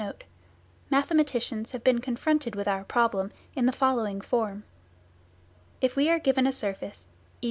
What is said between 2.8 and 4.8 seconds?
problem in the following form.